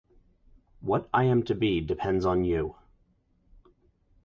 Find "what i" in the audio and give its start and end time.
0.79-1.25